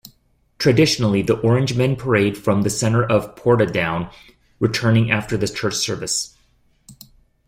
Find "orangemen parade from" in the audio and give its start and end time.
1.41-2.63